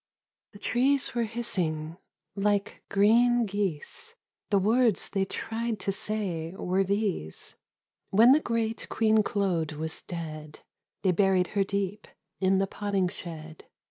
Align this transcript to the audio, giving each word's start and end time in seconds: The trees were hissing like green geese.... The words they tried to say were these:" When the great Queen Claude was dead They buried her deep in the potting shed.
The 0.53 0.57
trees 0.57 1.13
were 1.13 1.25
hissing 1.25 1.95
like 2.35 2.81
green 2.89 3.45
geese.... 3.45 4.15
The 4.49 4.57
words 4.57 5.09
they 5.09 5.25
tried 5.25 5.79
to 5.81 5.91
say 5.91 6.55
were 6.55 6.83
these:" 6.83 7.55
When 8.09 8.31
the 8.31 8.39
great 8.39 8.89
Queen 8.89 9.21
Claude 9.21 9.73
was 9.73 10.01
dead 10.01 10.61
They 11.03 11.11
buried 11.11 11.49
her 11.49 11.63
deep 11.63 12.07
in 12.39 12.57
the 12.57 12.65
potting 12.65 13.09
shed. 13.09 13.65